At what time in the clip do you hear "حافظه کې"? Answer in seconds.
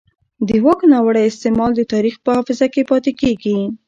2.37-2.87